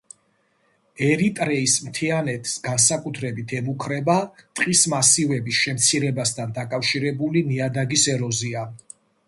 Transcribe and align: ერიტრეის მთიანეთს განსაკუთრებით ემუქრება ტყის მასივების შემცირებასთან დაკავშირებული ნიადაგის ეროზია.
ერიტრეის 1.07 1.75
მთიანეთს 1.89 2.53
განსაკუთრებით 2.67 3.53
ემუქრება 3.59 4.17
ტყის 4.39 4.83
მასივების 4.95 5.61
შემცირებასთან 5.67 6.57
დაკავშირებული 6.59 7.49
ნიადაგის 7.55 8.11
ეროზია. 8.19 8.69